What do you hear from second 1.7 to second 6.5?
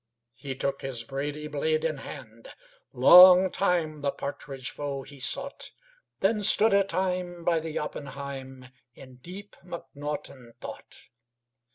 in hand; Long time the partridge foe he sought. Then